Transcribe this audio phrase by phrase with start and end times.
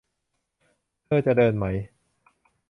[1.05, 1.65] เธอจะเดินไหม